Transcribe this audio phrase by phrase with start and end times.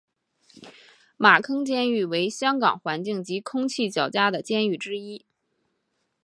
[1.15, 5.23] 马坑监狱为香港环境及空气较佳的监狱之一。